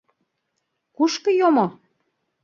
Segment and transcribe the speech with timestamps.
[0.95, 1.67] Кушко йомо?